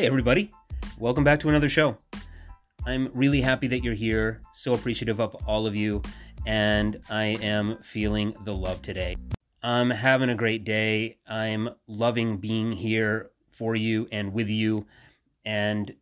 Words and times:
Hey, 0.00 0.06
everybody. 0.06 0.50
Welcome 0.98 1.24
back 1.24 1.40
to 1.40 1.50
another 1.50 1.68
show. 1.68 1.98
I'm 2.86 3.10
really 3.12 3.42
happy 3.42 3.66
that 3.66 3.84
you're 3.84 3.92
here, 3.92 4.40
so 4.54 4.72
appreciative 4.72 5.20
of 5.20 5.34
all 5.46 5.66
of 5.66 5.76
you, 5.76 6.00
and 6.46 7.02
I 7.10 7.36
am 7.42 7.76
feeling 7.82 8.34
the 8.46 8.54
love 8.54 8.80
today. 8.80 9.16
I'm 9.62 9.90
having 9.90 10.30
a 10.30 10.34
great 10.34 10.64
day. 10.64 11.18
I'm 11.28 11.68
loving 11.86 12.38
being 12.38 12.72
here 12.72 13.30
for 13.50 13.76
you 13.76 14.08
and 14.10 14.32
with 14.32 14.48
you, 14.48 14.86
and 15.44 15.94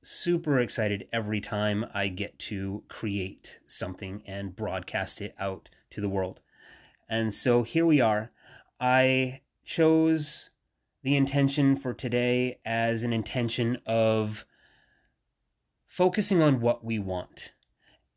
super 0.00 0.60
excited 0.60 1.08
every 1.12 1.40
time 1.40 1.86
I 1.92 2.06
get 2.06 2.38
to 2.50 2.84
create 2.88 3.58
something 3.66 4.22
and 4.26 4.54
broadcast 4.54 5.20
it 5.20 5.34
out 5.40 5.70
to 5.90 6.00
the 6.00 6.08
world. 6.08 6.38
And 7.08 7.34
so 7.34 7.64
here 7.64 7.84
we 7.84 8.00
are. 8.00 8.30
I 8.78 9.40
chose 9.64 10.50
the 11.04 11.16
intention 11.16 11.76
for 11.76 11.92
today 11.92 12.58
as 12.64 13.02
an 13.02 13.12
intention 13.12 13.78
of 13.86 14.46
focusing 15.86 16.40
on 16.42 16.60
what 16.60 16.82
we 16.82 16.98
want 16.98 17.52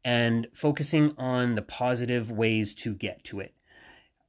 and 0.06 0.48
focusing 0.54 1.14
on 1.18 1.56
the 1.56 1.62
positive 1.62 2.32
ways 2.32 2.74
to 2.74 2.96
get 2.96 3.26
to 3.26 3.42
it. 3.42 3.54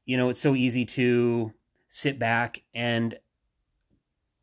You 0.04 0.16
know, 0.16 0.28
it's 0.28 0.40
so 0.40 0.56
easy 0.56 0.84
to 0.86 1.54
sit 1.88 2.18
back 2.18 2.62
and 2.74 3.16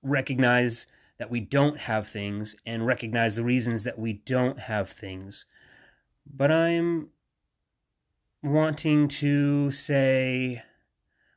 recognize 0.01 0.87
that 1.17 1.29
we 1.29 1.41
don't 1.41 1.77
have 1.77 2.07
things 2.07 2.55
and 2.65 2.85
recognize 2.85 3.35
the 3.35 3.43
reasons 3.43 3.83
that 3.83 3.99
we 3.99 4.13
don't 4.13 4.59
have 4.59 4.89
things. 4.89 5.45
But 6.25 6.51
I'm 6.51 7.09
wanting 8.41 9.09
to 9.09 9.71
say 9.71 10.63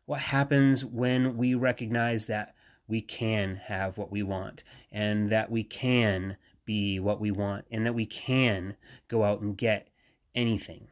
what 0.07 0.21
happens 0.21 0.85
when 0.85 1.37
we 1.37 1.57
recognize 1.57 2.27
that 2.27 2.55
we 2.89 3.03
can 3.03 3.57
have 3.67 3.99
what 3.99 4.11
we 4.11 4.23
want 4.23 4.65
and 4.91 5.31
that 5.31 5.51
we 5.51 5.63
can 5.63 6.37
be 6.65 6.99
what 6.99 7.21
we 7.21 7.31
want 7.31 7.67
and 7.71 7.87
that 7.87 7.95
we 7.95 8.07
can 8.07 8.77
go 9.07 9.23
out 9.23 9.41
and 9.41 9.57
get 9.57 9.89
anything. 10.35 10.89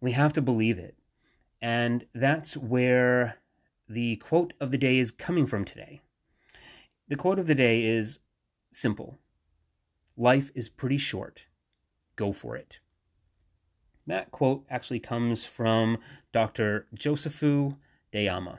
We 0.00 0.12
have 0.12 0.32
to 0.34 0.42
believe 0.42 0.78
it. 0.78 0.96
And 1.62 2.06
that's 2.14 2.56
where 2.56 3.38
the 3.88 4.16
quote 4.16 4.52
of 4.60 4.70
the 4.70 4.78
day 4.78 4.98
is 4.98 5.10
coming 5.10 5.46
from 5.46 5.64
today. 5.64 6.00
The 7.08 7.16
quote 7.16 7.38
of 7.38 7.46
the 7.46 7.54
day 7.54 7.84
is 7.84 8.18
simple 8.72 9.18
Life 10.16 10.50
is 10.54 10.68
pretty 10.68 10.98
short. 10.98 11.44
Go 12.16 12.32
for 12.32 12.56
it. 12.56 12.78
That 14.06 14.30
quote 14.30 14.64
actually 14.68 15.00
comes 15.00 15.44
from 15.44 15.98
Dr. 16.32 16.86
Josephu 16.94 17.76
Dayama. 18.12 18.58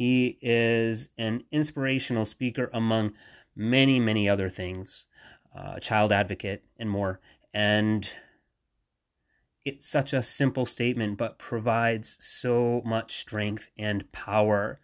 He 0.00 0.38
is 0.40 1.10
an 1.18 1.44
inspirational 1.52 2.24
speaker 2.24 2.70
among 2.72 3.12
many, 3.54 4.00
many 4.00 4.30
other 4.30 4.48
things, 4.48 5.04
uh, 5.54 5.78
child 5.78 6.10
advocate, 6.10 6.64
and 6.78 6.88
more. 6.88 7.20
And 7.52 8.08
it's 9.62 9.86
such 9.86 10.14
a 10.14 10.22
simple 10.22 10.64
statement, 10.64 11.18
but 11.18 11.38
provides 11.38 12.16
so 12.18 12.80
much 12.82 13.18
strength 13.18 13.68
and 13.76 14.10
power. 14.10 14.80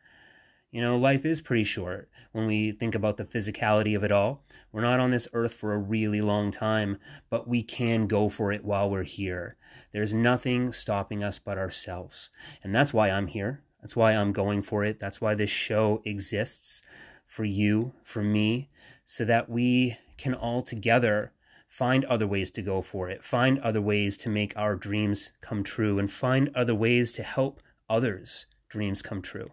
You 0.71 0.83
know, 0.83 0.99
life 0.99 1.25
is 1.25 1.41
pretty 1.41 1.65
short 1.65 2.11
when 2.33 2.47
we 2.47 2.73
think 2.73 2.95
about 2.95 3.17
the 3.17 3.25
physicality 3.25 3.97
of 3.97 4.05
it 4.05 4.13
all. 4.13 4.45
We're 4.71 4.83
not 4.83 5.01
on 5.01 5.13
this 5.13 5.29
earth 5.33 5.55
for 5.55 5.73
a 5.73 5.79
really 5.79 6.21
long 6.21 6.51
time, 6.51 6.99
but 7.31 7.49
we 7.49 7.63
can 7.63 8.07
go 8.07 8.29
for 8.29 8.53
it 8.53 8.67
while 8.67 8.91
we're 8.91 9.03
here. 9.03 9.57
There's 9.95 10.13
nothing 10.13 10.73
stopping 10.73 11.25
us 11.25 11.39
but 11.39 11.57
ourselves. 11.57 12.29
And 12.63 12.75
that's 12.75 12.93
why 12.93 13.09
I'm 13.09 13.29
here. 13.29 13.63
That's 13.87 13.95
why 13.95 14.15
I'm 14.15 14.33
going 14.33 14.63
for 14.63 14.83
it. 14.83 14.99
That's 14.99 15.21
why 15.21 15.37
this 15.37 15.49
show 15.49 16.03
exists 16.05 16.83
for 17.25 17.45
you, 17.45 17.93
for 18.03 18.21
me, 18.21 18.69
so 19.05 19.25
that 19.25 19.49
we 19.49 19.97
can 20.19 20.35
all 20.35 20.65
together 20.65 21.31
find 21.69 22.05
other 22.07 22.27
ways 22.27 22.51
to 22.51 22.63
go 22.63 22.83
for 22.83 23.09
it, 23.09 23.23
find 23.23 23.61
other 23.61 23.81
ways 23.81 24.17
to 24.17 24.29
make 24.29 24.53
our 24.57 24.75
dreams 24.75 25.31
come 25.41 25.63
true, 25.63 26.01
and 26.01 26.11
find 26.11 26.51
other 26.53 26.75
ways 26.75 27.13
to 27.13 27.23
help 27.23 27.63
others' 27.89 28.47
dreams 28.69 29.03
come 29.03 29.23
true. 29.23 29.53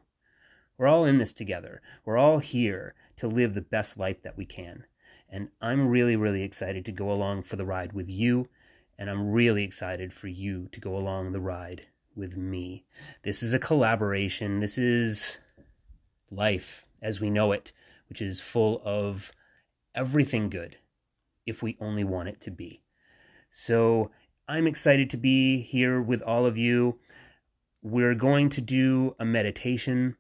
We're 0.79 0.87
all 0.87 1.05
in 1.05 1.19
this 1.19 1.31
together. 1.31 1.83
We're 2.03 2.17
all 2.17 2.39
here 2.39 2.95
to 3.17 3.27
live 3.27 3.53
the 3.53 3.61
best 3.61 3.99
life 3.99 4.23
that 4.23 4.35
we 4.35 4.47
can. 4.47 4.85
And 5.29 5.49
I'm 5.61 5.89
really, 5.89 6.15
really 6.15 6.41
excited 6.41 6.85
to 6.85 6.91
go 6.91 7.11
along 7.11 7.43
for 7.43 7.55
the 7.55 7.65
ride 7.65 7.93
with 7.93 8.09
you. 8.09 8.49
And 8.97 9.11
I'm 9.11 9.29
really 9.31 9.63
excited 9.63 10.11
for 10.11 10.27
you 10.27 10.69
to 10.71 10.79
go 10.79 10.97
along 10.97 11.33
the 11.33 11.39
ride 11.39 11.85
with 12.15 12.35
me. 12.37 12.85
This 13.23 13.43
is 13.43 13.53
a 13.53 13.59
collaboration. 13.59 14.59
This 14.59 14.77
is 14.77 15.37
life 16.31 16.85
as 17.01 17.19
we 17.19 17.29
know 17.29 17.51
it, 17.51 17.71
which 18.09 18.21
is 18.21 18.41
full 18.41 18.81
of 18.85 19.31
everything 19.95 20.49
good 20.49 20.77
if 21.45 21.61
we 21.61 21.77
only 21.79 22.03
want 22.03 22.29
it 22.29 22.41
to 22.41 22.51
be. 22.51 22.81
So 23.51 24.11
I'm 24.47 24.67
excited 24.67 25.09
to 25.11 25.17
be 25.17 25.61
here 25.61 26.01
with 26.01 26.21
all 26.21 26.45
of 26.45 26.57
you. 26.57 26.99
We're 27.81 28.15
going 28.15 28.49
to 28.49 28.61
do 28.61 29.15
a 29.19 29.25
meditation 29.25 30.15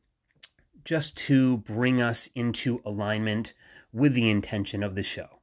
just 0.85 1.15
to 1.17 1.57
bring 1.57 2.01
us 2.01 2.29
into 2.35 2.81
alignment 2.85 3.53
with 3.93 4.13
the 4.13 4.29
intention 4.29 4.83
of 4.83 4.95
the 4.95 5.03
show, 5.03 5.39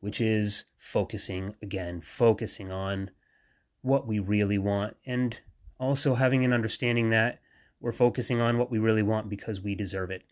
which 0.00 0.20
is 0.20 0.64
focusing 0.78 1.54
again, 1.60 2.00
focusing 2.00 2.72
on 2.72 3.10
what 3.82 4.06
we 4.06 4.18
really 4.18 4.58
want 4.58 4.96
and 5.04 5.38
also 5.80 6.14
having 6.14 6.44
an 6.44 6.52
understanding 6.52 7.10
that 7.10 7.40
we're 7.80 7.92
focusing 7.92 8.40
on 8.40 8.58
what 8.58 8.70
we 8.70 8.78
really 8.78 9.02
want 9.02 9.30
because 9.30 9.60
we 9.60 9.74
deserve 9.74 10.10
it. 10.10 10.22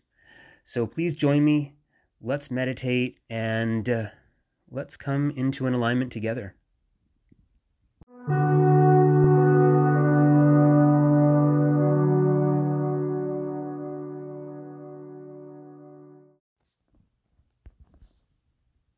So 0.63 0.85
please 0.85 1.15
join 1.15 1.43
me. 1.43 1.73
Let's 2.21 2.51
meditate 2.51 3.17
and 3.29 3.89
uh, 3.89 4.05
let's 4.69 4.95
come 4.95 5.31
into 5.31 5.65
an 5.65 5.73
alignment 5.73 6.11
together. 6.11 6.55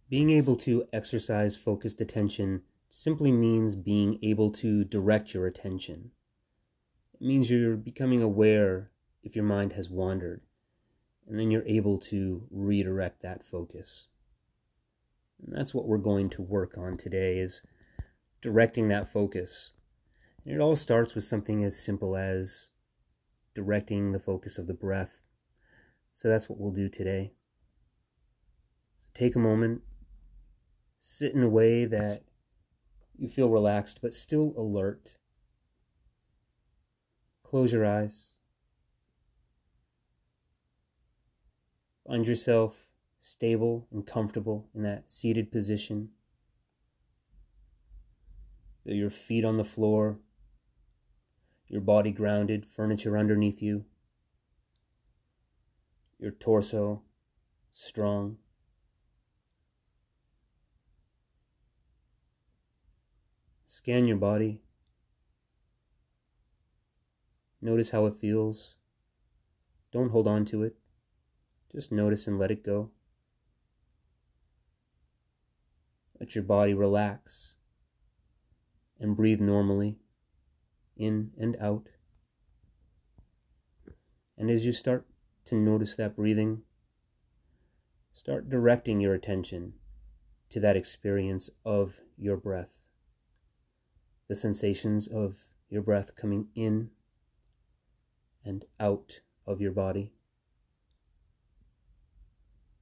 Being 0.09 0.31
able 0.31 0.57
to 0.57 0.83
exercise 0.91 1.55
focused 1.55 2.01
attention 2.01 2.63
simply 2.89 3.31
means 3.31 3.75
being 3.77 4.19
able 4.21 4.51
to 4.51 4.83
direct 4.83 5.33
your 5.33 5.47
attention. 5.47 6.11
Means 7.23 7.51
you're 7.51 7.77
becoming 7.77 8.23
aware 8.23 8.89
if 9.21 9.35
your 9.35 9.45
mind 9.45 9.73
has 9.73 9.91
wandered, 9.91 10.41
and 11.27 11.39
then 11.39 11.51
you're 11.51 11.67
able 11.67 11.99
to 11.99 12.47
redirect 12.49 13.21
that 13.21 13.45
focus. 13.45 14.07
And 15.45 15.55
that's 15.55 15.71
what 15.71 15.85
we're 15.85 15.99
going 15.99 16.31
to 16.31 16.41
work 16.41 16.79
on 16.79 16.97
today 16.97 17.37
is 17.37 17.61
directing 18.41 18.87
that 18.87 19.13
focus. 19.13 19.71
And 20.43 20.55
it 20.55 20.59
all 20.59 20.75
starts 20.75 21.13
with 21.13 21.23
something 21.23 21.63
as 21.63 21.79
simple 21.79 22.17
as 22.17 22.69
directing 23.53 24.11
the 24.11 24.19
focus 24.19 24.57
of 24.57 24.65
the 24.65 24.73
breath. 24.73 25.21
So 26.13 26.27
that's 26.27 26.49
what 26.49 26.59
we'll 26.59 26.71
do 26.71 26.89
today. 26.89 27.33
So 28.97 29.09
take 29.13 29.35
a 29.35 29.39
moment, 29.39 29.83
sit 30.99 31.35
in 31.35 31.43
a 31.43 31.49
way 31.49 31.85
that 31.85 32.23
you 33.15 33.27
feel 33.27 33.49
relaxed 33.49 33.99
but 34.01 34.15
still 34.15 34.55
alert 34.57 35.17
Close 37.51 37.73
your 37.73 37.85
eyes. 37.85 38.35
Find 42.07 42.25
yourself 42.25 42.87
stable 43.19 43.89
and 43.91 44.07
comfortable 44.07 44.69
in 44.73 44.83
that 44.83 45.11
seated 45.11 45.51
position. 45.51 46.11
Feel 48.85 48.95
your 48.95 49.09
feet 49.09 49.43
on 49.43 49.57
the 49.57 49.65
floor, 49.65 50.17
your 51.67 51.81
body 51.81 52.13
grounded, 52.13 52.65
furniture 52.65 53.17
underneath 53.17 53.61
you, 53.61 53.83
your 56.19 56.31
torso 56.31 57.01
strong. 57.73 58.37
Scan 63.67 64.07
your 64.07 64.15
body. 64.15 64.61
Notice 67.61 67.91
how 67.91 68.07
it 68.07 68.15
feels. 68.15 68.75
Don't 69.91 70.09
hold 70.09 70.27
on 70.27 70.45
to 70.45 70.63
it. 70.63 70.75
Just 71.71 71.91
notice 71.91 72.27
and 72.27 72.39
let 72.39 72.51
it 72.51 72.63
go. 72.63 72.89
Let 76.19 76.35
your 76.35 76.43
body 76.43 76.73
relax 76.73 77.55
and 78.99 79.15
breathe 79.15 79.41
normally 79.41 79.97
in 80.97 81.31
and 81.39 81.55
out. 81.59 81.87
And 84.37 84.49
as 84.49 84.65
you 84.65 84.73
start 84.73 85.05
to 85.45 85.55
notice 85.55 85.95
that 85.95 86.15
breathing, 86.15 86.61
start 88.13 88.49
directing 88.49 88.99
your 88.99 89.13
attention 89.13 89.73
to 90.49 90.59
that 90.59 90.77
experience 90.77 91.49
of 91.65 91.99
your 92.17 92.37
breath. 92.37 92.69
The 94.27 94.35
sensations 94.35 95.07
of 95.07 95.35
your 95.69 95.81
breath 95.81 96.15
coming 96.15 96.47
in 96.55 96.89
and 98.43 98.65
out 98.79 99.21
of 99.45 99.61
your 99.61 99.71
body. 99.71 100.11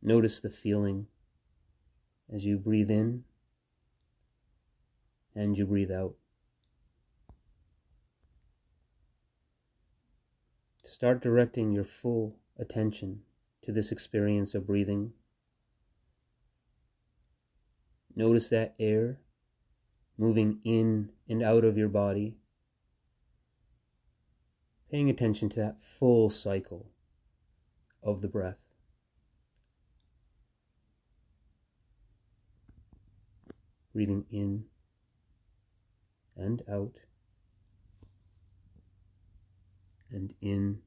Notice 0.02 0.40
the 0.40 0.50
feeling 0.50 1.08
as 2.34 2.46
you 2.46 2.58
breathe 2.58 2.90
in 2.90 3.24
and 5.36 5.58
you 5.58 5.66
breathe 5.66 5.92
out. 5.92 6.16
Start 10.84 11.22
directing 11.22 11.72
your 11.72 11.84
full 11.84 12.36
attention 12.58 13.22
to 13.64 13.72
this 13.72 13.92
experience 13.92 14.54
of 14.54 14.68
breathing. 14.68 15.14
Notice 18.16 18.50
that 18.50 18.76
air 18.80 19.20
moving 20.18 20.60
in 20.66 21.10
and 21.30 21.42
out 21.42 21.64
of 21.64 21.78
your 21.78 21.88
body, 21.88 22.36
paying 24.90 25.10
attention 25.10 25.50
to 25.50 25.60
that 25.60 25.78
full 26.00 26.30
cycle 26.30 26.88
of 28.04 28.22
the 28.22 28.28
breath. 28.28 28.58
Breathing 33.94 34.26
in 34.32 34.66
and 36.36 36.62
out, 36.72 36.94
and 40.10 40.34
in 40.42 40.80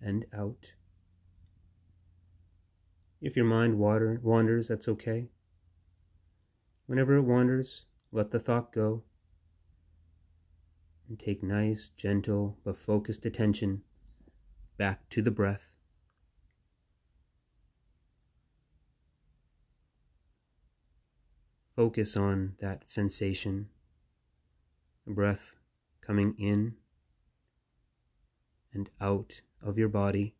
and 0.00 0.26
out. 0.36 0.72
If 3.20 3.36
your 3.36 3.46
mind 3.46 3.78
water, 3.78 4.20
wanders, 4.22 4.68
that's 4.68 4.88
okay. 4.88 5.30
Whenever 6.86 7.16
it 7.16 7.22
wanders, 7.22 7.86
let 8.10 8.32
the 8.32 8.40
thought 8.40 8.72
go 8.72 9.04
and 11.12 11.20
take 11.20 11.42
nice, 11.42 11.88
gentle, 11.88 12.56
but 12.64 12.74
focused 12.74 13.26
attention 13.26 13.82
back 14.78 15.10
to 15.10 15.20
the 15.20 15.30
breath. 15.30 15.68
Focus 21.76 22.16
on 22.16 22.54
that 22.60 22.88
sensation, 22.88 23.68
the 25.06 25.12
breath 25.12 25.52
coming 26.00 26.34
in 26.38 26.76
and 28.72 28.88
out 28.98 29.42
of 29.60 29.76
your 29.76 29.90
body. 29.90 30.34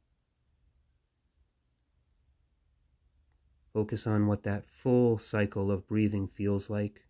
Focus 3.75 4.07
on 4.07 4.27
what 4.27 4.43
that 4.45 4.65
full 4.65 5.19
cycle 5.19 5.71
of 5.71 5.87
breathing 5.87 6.27
feels 6.27 6.71
like. 6.71 7.03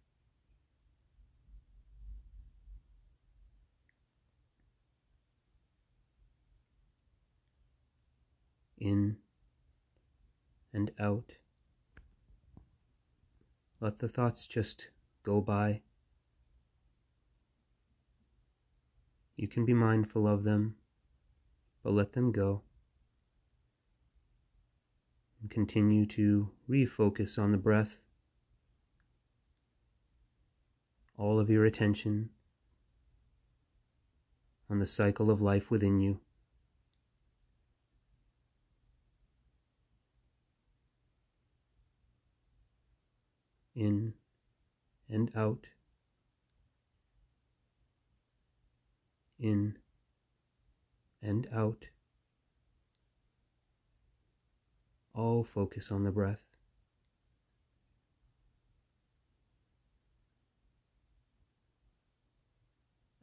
In 8.82 9.17
and 10.72 10.90
out. 10.98 11.32
Let 13.80 13.98
the 13.98 14.08
thoughts 14.08 14.46
just 14.46 14.88
go 15.24 15.40
by. 15.40 15.82
You 19.36 19.48
can 19.48 19.64
be 19.64 19.74
mindful 19.74 20.28
of 20.28 20.44
them, 20.44 20.76
but 21.82 21.92
let 21.92 22.12
them 22.12 22.32
go 22.32 22.62
and 25.40 25.50
continue 25.50 26.06
to 26.06 26.48
refocus 26.70 27.38
on 27.38 27.50
the 27.50 27.58
breath. 27.58 27.98
All 31.19 31.40
of 31.40 31.50
your 31.50 31.64
attention 31.64 32.30
on 34.70 34.78
the 34.78 34.86
cycle 34.86 35.30
of 35.30 35.42
life 35.42 35.70
within 35.70 36.00
you. 36.00 36.20
In 43.74 44.14
and 45.12 45.31
out. 45.37 45.67
In 49.38 49.76
and 51.23 51.47
out. 51.53 51.85
all 55.14 55.44
focus 55.44 55.91
on 55.91 56.05
the 56.05 56.11
breath. 56.11 56.43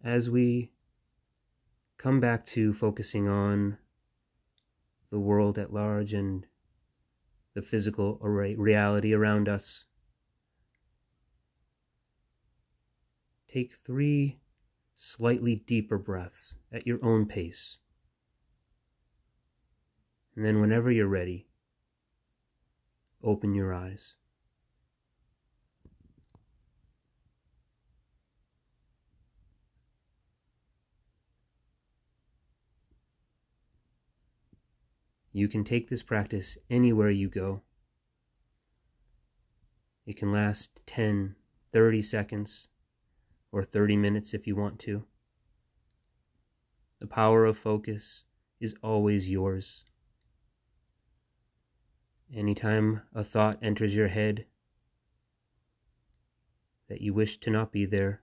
As 0.04 0.30
we 0.30 0.72
come 1.98 2.20
back 2.20 2.46
to 2.48 2.74
focusing 2.74 3.28
on 3.28 3.78
the 5.10 5.20
world 5.20 5.58
at 5.58 5.74
large 5.74 6.14
and 6.14 6.46
the 7.54 7.62
physical 7.62 8.18
reality 8.20 9.14
around 9.14 9.50
us, 9.50 9.86
take 13.52 13.74
three 13.74 14.40
slightly 14.96 15.56
deeper 15.56 15.98
breaths 15.98 16.56
at 16.72 16.86
your 16.86 17.04
own 17.04 17.26
pace. 17.26 17.78
And 20.36 20.46
then, 20.46 20.62
whenever 20.62 20.92
you're 20.92 21.08
ready, 21.08 21.48
open 23.24 23.54
your 23.54 23.74
eyes. 23.74 24.14
You 35.34 35.48
can 35.48 35.64
take 35.64 35.90
this 35.90 36.04
practice 36.04 36.58
anywhere 36.70 37.12
you 37.12 37.30
go. 37.30 37.62
It 40.06 40.18
can 40.18 40.32
last 40.32 40.80
10, 40.88 41.36
30 41.72 42.02
seconds, 42.02 42.69
or 43.52 43.64
30 43.64 43.98
minutes 43.98 44.34
if 44.34 44.48
you 44.48 44.56
want 44.56 44.80
to. 44.80 45.04
The 47.00 47.08
power 47.08 47.46
of 47.46 47.58
focus 47.58 48.24
is 48.60 48.76
always 48.84 49.30
yours. 49.30 49.86
Anytime 52.34 53.02
a 53.14 53.24
thought 53.24 53.58
enters 53.62 53.96
your 53.96 54.10
head 54.10 54.46
that 56.90 57.02
you 57.02 57.14
wish 57.14 57.40
to 57.40 57.50
not 57.50 57.72
be 57.72 57.86
there, 57.86 58.22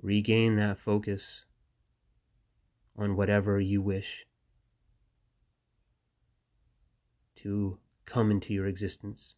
regain 0.00 0.56
that 0.56 0.78
focus 0.78 1.44
on 2.96 3.16
whatever 3.16 3.60
you 3.60 3.80
wish 3.80 4.26
to 7.36 7.78
come 8.04 8.30
into 8.30 8.52
your 8.52 8.66
existence. 8.66 9.36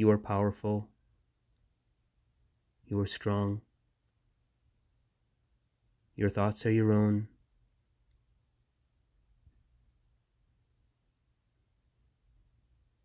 You 0.00 0.10
are 0.10 0.16
powerful. 0.16 0.88
You 2.86 2.98
are 3.00 3.06
strong. 3.06 3.60
Your 6.16 6.30
thoughts 6.30 6.64
are 6.64 6.70
your 6.70 6.90
own. 6.90 7.28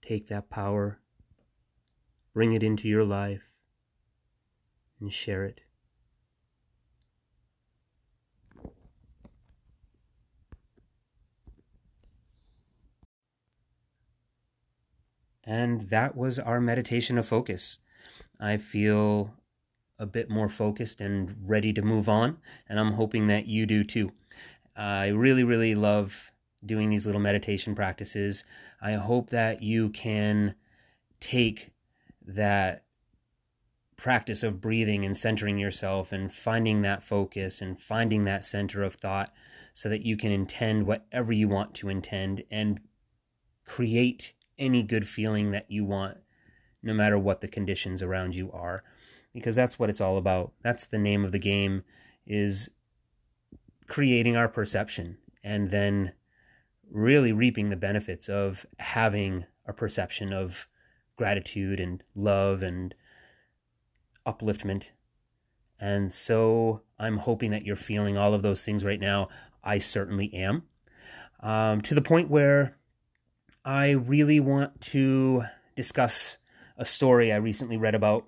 Take 0.02 0.30
that 0.30 0.50
power, 0.50 1.02
bring 2.34 2.54
it 2.54 2.64
into 2.64 2.88
your 2.88 3.04
life, 3.04 3.44
and 5.02 5.12
share 5.12 5.44
it. 5.44 5.64
And 15.46 15.90
that 15.90 16.16
was 16.16 16.40
our 16.40 16.60
meditation 16.60 17.18
of 17.18 17.28
focus. 17.28 17.80
I 18.40 18.58
feel 18.58 19.34
a 20.00 20.06
bit 20.06 20.30
more 20.30 20.50
focused 20.50 21.00
and 21.00 21.36
ready 21.46 21.72
to 21.74 21.82
move 21.82 22.10
on, 22.10 22.38
and 22.68 22.80
I'm 22.80 22.94
hoping 22.94 23.28
that 23.28 23.48
you 23.48 23.66
do 23.66 23.84
too. 23.84 24.12
I 24.75 25.08
really, 25.08 25.44
really 25.44 25.75
love 25.75 26.32
doing 26.66 26.90
these 26.90 27.06
little 27.06 27.22
meditation 27.22 27.75
practices. 27.75 28.44
I 28.82 28.94
hope 28.94 29.30
that 29.30 29.62
you 29.62 29.90
can 29.90 30.56
take 31.20 31.72
that 32.25 32.84
practice 33.98 34.44
of 34.44 34.60
breathing 34.60 35.06
and 35.06 35.16
centering 35.16 35.58
yourself 35.58 36.12
and 36.12 36.34
finding 36.34 36.82
that 36.82 37.04
focus 37.04 37.62
and 37.62 37.80
finding 37.80 38.25
that 38.25 38.44
center 38.44 38.84
of 38.84 38.96
thought 38.96 39.32
so 39.74 39.88
that 39.90 40.06
you 40.06 40.18
can 40.18 40.32
intend 40.32 40.86
whatever 40.86 41.32
you 41.32 41.48
want 41.48 41.74
to 41.75 41.90
intend 41.90 42.44
and 42.52 42.80
create 43.66 44.34
any 44.57 44.83
good 44.83 45.07
feeling 45.07 45.51
that 45.51 45.69
you 45.69 45.83
want 45.85 46.17
no 46.83 46.93
matter 46.93 47.17
what 47.17 47.41
the 47.41 47.47
conditions 47.47 48.01
around 48.01 48.35
you 48.35 48.51
are 48.51 48.83
because 49.33 49.55
that's 49.55 49.77
what 49.77 49.89
it's 49.89 50.01
all 50.01 50.17
about 50.17 50.53
that's 50.63 50.85
the 50.85 50.97
name 50.97 51.25
of 51.25 51.31
the 51.31 51.39
game 51.39 51.83
is 52.25 52.69
creating 53.88 54.35
our 54.35 54.47
perception 54.47 55.17
and 55.43 55.69
then 55.71 56.13
really 56.89 57.31
reaping 57.31 57.69
the 57.69 57.75
benefits 57.75 58.29
of 58.29 58.65
having 58.79 59.45
a 59.67 59.74
perception 59.74 60.31
of 60.31 60.67
gratitude 61.15 61.79
and 61.79 62.03
love 62.15 62.62
and 62.62 62.93
upliftment 64.25 64.85
And 65.79 66.13
so 66.13 66.81
I'm 66.97 67.17
hoping 67.17 67.51
that 67.51 67.65
you're 67.65 67.75
feeling 67.75 68.17
all 68.17 68.33
of 68.33 68.41
those 68.41 68.63
things 68.63 68.83
right 68.83 69.00
now. 69.00 69.27
I 69.63 69.79
certainly 69.79 70.33
am. 70.33 70.63
Um, 71.41 71.81
to 71.81 71.93
the 71.93 72.01
point 72.01 72.29
where 72.29 72.77
I 73.65 73.89
really 73.89 74.39
want 74.39 74.79
to 74.91 75.45
discuss 75.75 76.38
a 76.77 76.86
story 76.86 77.34
I 77.34 77.38
recently 77.38 77.77
read 77.77 77.95
about. 77.95 78.27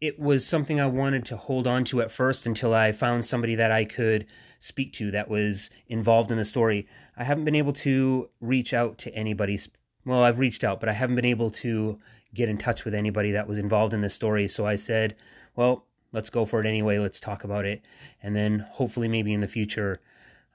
It 0.00 0.18
was 0.18 0.46
something 0.46 0.80
I 0.80 0.86
wanted 0.86 1.26
to 1.26 1.36
hold 1.36 1.66
on 1.66 1.84
to 1.84 2.00
at 2.00 2.10
first 2.10 2.46
until 2.46 2.72
I 2.72 2.92
found 2.92 3.26
somebody 3.26 3.56
that 3.56 3.70
I 3.70 3.84
could 3.84 4.24
speak 4.58 4.94
to 4.94 5.10
that 5.10 5.28
was 5.28 5.68
involved 5.88 6.30
in 6.30 6.38
the 6.38 6.46
story. 6.46 6.88
I 7.14 7.24
haven't 7.24 7.44
been 7.44 7.56
able 7.56 7.74
to 7.74 8.30
reach 8.40 8.72
out 8.72 8.96
to 8.98 9.14
anybody. 9.14 9.58
Well, 10.06 10.22
I've 10.22 10.38
reached 10.38 10.64
out, 10.64 10.80
but 10.80 10.88
I 10.88 10.94
haven't 10.94 11.16
been 11.16 11.26
able 11.26 11.50
to 11.50 11.98
get 12.32 12.48
in 12.48 12.56
touch 12.56 12.86
with 12.86 12.94
anybody 12.94 13.32
that 13.32 13.48
was 13.48 13.58
involved 13.58 13.92
in 13.92 14.00
the 14.00 14.08
story. 14.08 14.48
So 14.48 14.66
I 14.66 14.76
said, 14.76 15.14
well, 15.56 15.84
let's 16.12 16.30
go 16.30 16.46
for 16.46 16.58
it 16.60 16.66
anyway. 16.66 16.98
Let's 16.98 17.20
talk 17.20 17.44
about 17.44 17.66
it. 17.66 17.82
And 18.22 18.34
then 18.34 18.60
hopefully, 18.70 19.08
maybe 19.08 19.34
in 19.34 19.40
the 19.40 19.48
future, 19.48 20.00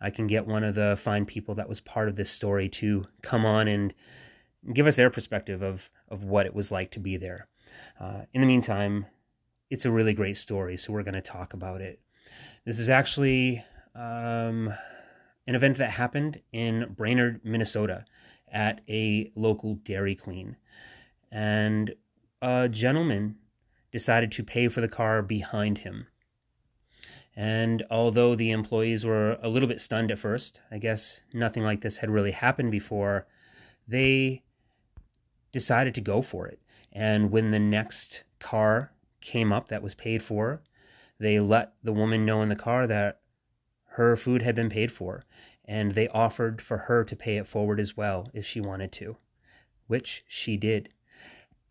I 0.04 0.10
can 0.10 0.28
get 0.28 0.46
one 0.46 0.66
of 0.66 0.76
the 0.76 1.00
fine 1.02 1.26
people 1.26 1.56
that 1.56 1.70
was 1.70 1.80
part 1.80 2.10
of 2.10 2.18
this 2.18 2.30
story 2.30 2.68
to 2.70 3.08
come 3.22 3.46
on 3.46 3.70
and 3.70 3.94
give 4.74 4.86
us 4.86 4.98
their 4.98 5.10
perspective 5.10 5.62
of, 5.62 5.90
of 6.10 6.26
what 6.26 6.46
it 6.46 6.54
was 6.54 6.72
like 6.72 6.92
to 6.92 7.00
be 7.00 7.16
there. 7.16 7.48
Uh, 7.98 8.24
in 8.34 8.42
the 8.42 8.48
meantime, 8.48 9.06
it's 9.70 9.86
a 9.86 9.92
really 9.92 10.14
great 10.14 10.36
story, 10.36 10.76
so 10.76 10.92
we're 10.92 11.04
going 11.04 11.14
to 11.14 11.22
talk 11.22 11.54
about 11.54 11.80
it. 11.80 12.02
This 12.66 12.80
is 12.80 12.90
actually 12.90 13.64
um, 13.96 14.74
an 15.48 15.56
event 15.56 15.78
that 15.78 15.92
happened 15.92 16.42
in 16.52 16.94
Brainerd, 16.96 17.40
Minnesota, 17.46 18.04
at 18.52 18.82
a 18.90 19.32
local 19.36 19.76
Dairy 19.76 20.16
Queen. 20.16 20.58
And 21.32 21.96
a 22.42 22.68
gentleman 22.68 23.38
decided 23.94 24.34
to 24.34 24.44
pay 24.44 24.68
for 24.68 24.82
the 24.82 24.90
car 24.90 25.22
behind 25.22 25.80
him. 25.80 26.08
And 27.36 27.84
although 27.90 28.36
the 28.36 28.52
employees 28.52 29.06
were 29.06 29.38
a 29.42 29.50
little 29.50 29.68
bit 29.68 29.82
stunned 29.82 30.12
at 30.12 30.20
first, 30.20 30.60
I 30.70 30.78
guess 30.78 31.20
nothing 31.34 31.64
like 31.64 31.82
this 31.82 31.98
had 31.98 32.10
really 32.10 32.32
happened 32.32 32.72
before, 32.72 33.28
they 33.88 34.44
decided 35.52 35.96
to 35.96 36.02
go 36.02 36.22
for 36.22 36.48
it. 36.48 36.60
And 36.92 37.32
when 37.32 37.52
the 37.52 37.60
next 37.60 38.24
car 38.40 38.92
came 39.20 39.52
up 39.52 39.70
that 39.70 39.82
was 39.82 39.96
paid 39.96 40.22
for, 40.22 40.62
they 41.20 41.40
let 41.40 41.74
the 41.84 41.94
woman 41.94 42.26
know 42.26 42.42
in 42.42 42.50
the 42.50 42.56
car 42.56 42.86
that 42.86 43.22
her 43.86 44.16
food 44.16 44.42
had 44.42 44.56
been 44.56 44.70
paid 44.70 44.92
for, 44.92 45.24
and 45.66 45.94
they 45.94 46.08
offered 46.10 46.62
for 46.62 46.78
her 46.78 47.04
to 47.04 47.16
pay 47.16 47.38
it 47.38 47.48
forward 47.48 47.80
as 47.80 47.96
well 47.96 48.30
if 48.34 48.46
she 48.46 48.60
wanted 48.60 48.92
to, 48.92 49.18
which 49.88 50.24
she 50.28 50.58
did. 50.58 50.90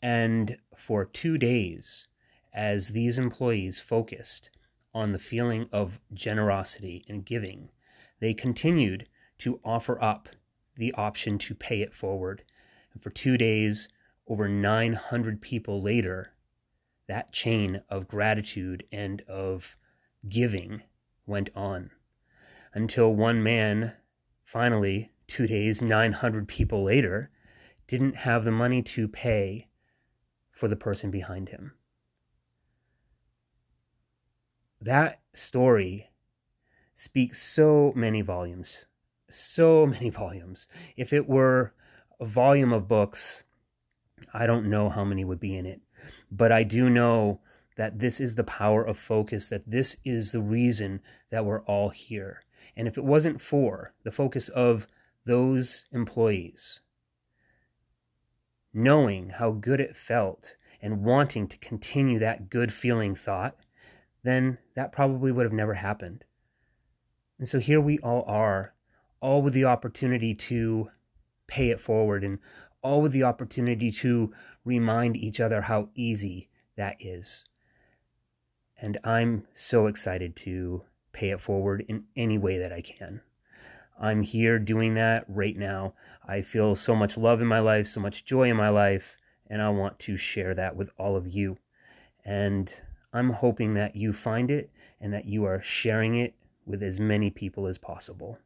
And 0.01 0.57
for 0.77 1.05
two 1.05 1.39
days, 1.39 2.07
as 2.53 2.89
these 2.89 3.19
employees 3.19 3.81
focused 3.81 4.51
on 4.95 5.13
the 5.13 5.19
feeling 5.19 5.69
of 5.73 6.01
generosity 6.13 7.05
and 7.09 7.25
giving, 7.25 7.71
they 8.21 8.35
continued 8.35 9.09
to 9.39 9.61
offer 9.65 10.03
up 10.03 10.29
the 10.77 10.93
option 10.95 11.39
to 11.39 11.55
pay 11.55 11.81
it 11.81 11.95
forward. 11.95 12.43
And 12.93 13.03
for 13.03 13.11
two 13.11 13.37
days, 13.37 13.89
over 14.27 14.49
900 14.49 15.41
people 15.41 15.83
later, 15.83 16.33
that 17.09 17.33
chain 17.33 17.83
of 17.89 18.09
gratitude 18.09 18.85
and 18.93 19.23
of 19.23 19.77
giving 20.29 20.83
went 21.27 21.51
on. 21.55 21.91
Until 22.75 23.15
one 23.15 23.43
man, 23.43 23.95
finally, 24.45 25.11
two 25.27 25.47
days, 25.47 25.83
900 25.83 26.49
people 26.49 26.85
later, 26.85 27.31
didn't 27.87 28.17
have 28.17 28.45
the 28.45 28.51
money 28.51 28.83
to 28.83 29.09
pay 29.09 29.69
for 30.51 30.69
the 30.69 30.77
person 30.77 31.11
behind 31.11 31.49
him. 31.49 31.73
That 34.85 35.21
story 35.33 36.11
speaks 36.93 37.41
so 37.41 37.93
many 37.95 38.21
volumes, 38.21 38.87
so 39.31 39.87
many 39.87 40.11
volumes. 40.25 40.67
If 40.97 41.13
it 41.13 41.29
were 41.29 41.73
a 42.19 42.25
volume 42.25 42.73
of 42.73 42.89
books, 42.89 43.45
I 44.35 44.45
don't 44.45 44.69
know 44.69 44.89
how 44.91 45.05
many 45.05 45.25
would 45.25 45.39
be 45.39 45.57
in 45.57 45.67
it, 45.67 45.83
but 46.33 46.51
I 46.51 46.65
do 46.65 46.91
know 46.91 47.41
that 47.77 48.01
this 48.01 48.19
is 48.19 48.35
the 48.35 48.43
power 48.43 48.83
of 48.83 48.99
focus, 48.99 49.47
that 49.47 49.71
this 49.71 49.99
is 50.05 50.33
the 50.33 50.43
reason 50.43 51.01
that 51.31 51.45
we're 51.45 51.63
all 51.63 51.91
here. 51.91 52.43
And 52.77 52.89
if 52.89 52.99
it 52.99 53.05
wasn't 53.05 53.41
for 53.41 53.95
the 54.03 54.11
focus 54.11 54.49
of 54.49 54.89
those 55.25 55.85
employees, 55.93 56.81
knowing 58.75 59.31
how 59.31 59.53
good 59.53 59.79
it 59.79 59.97
felt 59.97 60.57
and 60.81 61.05
wanting 61.05 61.47
to 61.47 61.59
continue 61.59 62.19
that 62.19 62.51
good 62.51 62.73
feeling 62.73 63.15
thought, 63.15 63.57
then 64.23 64.59
that 64.75 64.93
probably 64.93 65.33
would 65.33 65.45
have 65.45 65.53
never 65.53 65.75
happened. 65.75 66.25
And 67.39 67.49
so 67.49 67.59
here 67.59 67.81
we 67.81 67.99
all 67.99 68.25
are, 68.27 68.75
all 69.21 69.43
with 69.43 69.53
the 69.53 69.65
opportunity 69.65 70.35
to 70.35 70.89
pay 71.47 71.71
it 71.71 71.81
forward 71.81 72.25
and 72.25 72.39
all 72.83 73.03
with 73.03 73.13
the 73.13 73.25
opportunity 73.25 73.91
to 73.91 74.33
remind 74.65 75.17
each 75.17 75.41
other 75.41 75.63
how 75.63 75.89
easy 75.95 76.49
that 76.77 76.97
is. 77.01 77.45
And 78.81 78.99
I'm 79.05 79.47
so 79.55 79.87
excited 79.87 80.35
to 80.37 80.83
pay 81.13 81.31
it 81.31 81.41
forward 81.41 81.85
in 81.89 82.05
any 82.17 82.39
way 82.39 82.59
that 82.59 82.73
I 82.73 82.81
can. 82.81 83.21
I'm 84.01 84.23
here 84.23 84.59
doing 84.59 84.95
that 84.95 85.25
right 85.29 85.57
now. 85.57 85.95
I 86.27 86.43
feel 86.43 86.75
so 86.75 86.95
much 86.95 87.17
love 87.17 87.41
in 87.41 87.47
my 87.47 87.61
life, 87.61 87.87
so 87.87 88.01
much 88.01 88.25
joy 88.25 88.51
in 88.51 88.57
my 88.57 88.71
life, 88.71 89.17
and 89.49 89.63
I 89.63 89.69
want 89.69 89.99
to 90.01 90.17
share 90.17 90.55
that 90.55 90.75
with 90.75 90.91
all 90.99 91.15
of 91.17 91.29
you. 91.29 91.59
And 92.25 92.73
I'm 93.13 93.31
hoping 93.31 93.75
that 93.75 93.95
you 93.95 94.13
find 94.13 94.51
it 94.51 94.71
and 95.01 95.13
that 95.13 95.27
you 95.27 95.45
are 95.45 95.61
sharing 95.61 96.15
it 96.15 96.35
with 96.65 96.83
as 96.83 96.99
many 96.99 97.31
people 97.31 97.67
as 97.67 97.77
possible. 97.77 98.39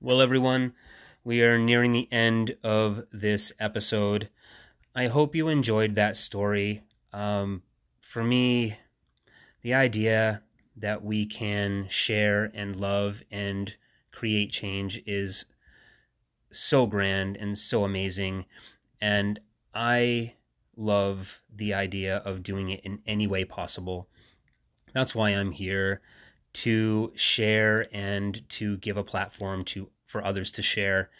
Well, 0.00 0.22
everyone, 0.22 0.72
we 1.24 1.42
are 1.42 1.58
nearing 1.58 1.92
the 1.92 2.10
end 2.10 2.56
of 2.64 3.04
this 3.12 3.52
episode. 3.60 4.30
I 4.94 5.08
hope 5.08 5.34
you 5.34 5.48
enjoyed 5.48 5.96
that 5.96 6.16
story. 6.16 6.82
Um, 7.12 7.62
for 8.00 8.24
me, 8.24 8.78
the 9.60 9.74
idea 9.74 10.42
that 10.76 11.04
we 11.04 11.26
can 11.26 11.88
share 11.90 12.50
and 12.54 12.76
love 12.76 13.22
and 13.30 13.74
create 14.18 14.50
change 14.50 15.00
is 15.06 15.44
so 16.50 16.86
grand 16.86 17.36
and 17.36 17.56
so 17.56 17.84
amazing. 17.84 18.46
And 19.00 19.38
I 19.72 20.34
love 20.76 21.40
the 21.54 21.72
idea 21.72 22.16
of 22.16 22.42
doing 22.42 22.68
it 22.70 22.80
in 22.80 23.00
any 23.06 23.28
way 23.28 23.44
possible. 23.44 24.08
That's 24.92 25.14
why 25.14 25.30
I'm 25.30 25.52
here 25.52 26.00
to 26.64 27.12
share 27.14 27.86
and 27.94 28.42
to 28.48 28.78
give 28.78 28.96
a 28.96 29.04
platform 29.04 29.62
to 29.66 29.88
for 30.04 30.24
others 30.24 30.50
to 30.52 30.62
share. 30.62 31.10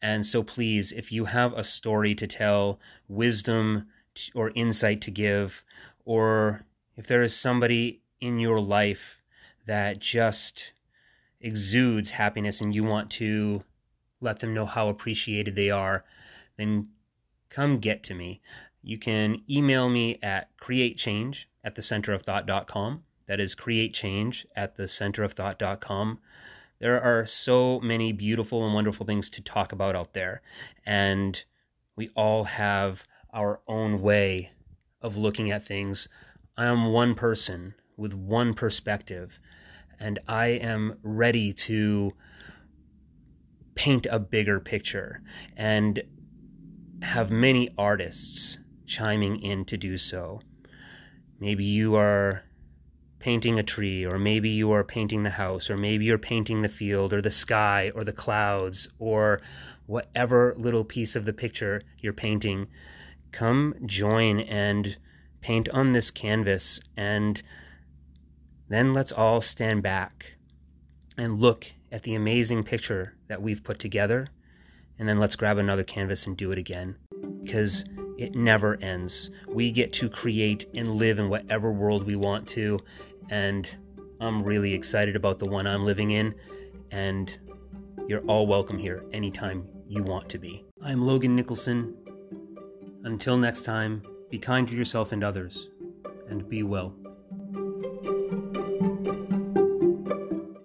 And 0.00 0.24
so, 0.24 0.42
please, 0.42 0.90
if 0.90 1.12
you 1.12 1.26
have 1.26 1.52
a 1.52 1.64
story 1.64 2.14
to 2.14 2.26
tell, 2.26 2.80
wisdom 3.08 3.88
or 4.34 4.52
insight 4.54 5.02
to 5.02 5.10
give, 5.10 5.62
or 6.06 6.62
if 6.96 7.06
there 7.06 7.22
is 7.22 7.36
somebody 7.36 8.00
in 8.20 8.38
your 8.38 8.58
life 8.58 9.22
that 9.66 9.98
just 9.98 10.72
exudes 11.42 12.10
happiness 12.10 12.60
and 12.60 12.74
you 12.74 12.84
want 12.84 13.10
to 13.10 13.62
let 14.20 14.38
them 14.40 14.54
know 14.54 14.66
how 14.66 14.88
appreciated 14.88 15.54
they 15.54 15.70
are, 15.70 16.04
then 16.56 16.88
come 17.50 17.78
get 17.78 18.02
to 18.04 18.14
me. 18.14 18.40
You 18.82 18.98
can 18.98 19.42
email 19.50 19.88
me 19.88 20.18
at 20.22 20.56
createchange 20.58 21.44
at 21.62 21.74
the 21.74 21.82
centerofthought.com. 21.82 23.02
That 23.26 23.40
is 23.40 23.54
createchange 23.54 24.46
at 24.56 24.76
the 24.76 24.84
centerofthought.com. 24.84 26.18
There 26.80 27.00
are 27.00 27.26
so 27.26 27.78
many 27.80 28.12
beautiful 28.12 28.64
and 28.64 28.74
wonderful 28.74 29.06
things 29.06 29.30
to 29.30 29.42
talk 29.42 29.72
about 29.72 29.94
out 29.94 30.14
there. 30.14 30.42
And 30.84 31.42
we 31.94 32.10
all 32.16 32.44
have 32.44 33.04
our 33.32 33.60
own 33.68 34.02
way 34.02 34.50
of 35.00 35.16
looking 35.16 35.50
at 35.50 35.64
things. 35.64 36.08
I 36.56 36.66
am 36.66 36.92
one 36.92 37.14
person 37.14 37.74
with 37.96 38.14
one 38.14 38.54
perspective, 38.54 39.38
and 39.98 40.18
I 40.28 40.46
am 40.48 40.98
ready 41.02 41.52
to 41.52 42.12
paint 43.74 44.06
a 44.10 44.18
bigger 44.18 44.60
picture 44.60 45.22
and 45.56 46.02
have 47.02 47.30
many 47.30 47.70
artists 47.76 48.58
chiming 48.86 49.40
in 49.42 49.64
to 49.64 49.76
do 49.76 49.98
so. 49.98 50.40
Maybe 51.40 51.64
you 51.64 51.96
are 51.96 52.42
painting 53.18 53.58
a 53.58 53.62
tree, 53.62 54.04
or 54.04 54.18
maybe 54.18 54.50
you 54.50 54.72
are 54.72 54.84
painting 54.84 55.22
the 55.22 55.30
house, 55.30 55.70
or 55.70 55.76
maybe 55.76 56.04
you're 56.04 56.18
painting 56.18 56.62
the 56.62 56.68
field, 56.68 57.12
or 57.12 57.22
the 57.22 57.30
sky, 57.30 57.90
or 57.94 58.02
the 58.04 58.12
clouds, 58.12 58.88
or 58.98 59.40
whatever 59.86 60.54
little 60.58 60.84
piece 60.84 61.14
of 61.14 61.24
the 61.24 61.32
picture 61.32 61.82
you're 61.98 62.12
painting, 62.12 62.66
come 63.30 63.74
join 63.86 64.40
and 64.40 64.96
paint 65.40 65.68
on 65.68 65.92
this 65.92 66.10
canvas. 66.10 66.80
And 66.96 67.40
then 68.68 68.94
let's 68.94 69.12
all 69.12 69.40
stand 69.40 69.82
back 69.82 70.36
and 71.16 71.40
look 71.40 71.66
at 71.90 72.02
the 72.04 72.14
amazing 72.14 72.64
picture 72.64 73.14
that 73.28 73.42
we've 73.42 73.62
put 73.62 73.78
together 73.78 74.28
and 74.98 75.08
then 75.08 75.18
let's 75.18 75.36
grab 75.36 75.58
another 75.58 75.82
canvas 75.82 76.26
and 76.26 76.36
do 76.36 76.52
it 76.52 76.58
again. 76.58 76.96
Because 77.42 77.84
it 78.18 78.34
never 78.34 78.76
ends. 78.80 79.30
We 79.48 79.72
get 79.72 79.92
to 79.94 80.08
create 80.08 80.66
and 80.74 80.94
live 80.94 81.18
in 81.18 81.28
whatever 81.28 81.72
world 81.72 82.04
we 82.04 82.14
want 82.14 82.46
to, 82.50 82.78
and 83.30 83.68
I'm 84.20 84.44
really 84.44 84.74
excited 84.74 85.16
about 85.16 85.40
the 85.40 85.46
one 85.46 85.66
I'm 85.66 85.84
living 85.84 86.12
in, 86.12 86.34
and 86.92 87.36
you're 88.06 88.24
all 88.26 88.46
welcome 88.46 88.78
here 88.78 89.04
anytime 89.12 89.66
you 89.88 90.04
want 90.04 90.28
to 90.28 90.38
be. 90.38 90.64
I'm 90.84 91.04
Logan 91.04 91.34
Nicholson. 91.34 91.96
Until 93.02 93.36
next 93.36 93.62
time, 93.62 94.02
be 94.30 94.38
kind 94.38 94.68
to 94.68 94.74
yourself 94.74 95.10
and 95.10 95.24
others, 95.24 95.70
and 96.28 96.48
be 96.48 96.62
well. 96.62 96.94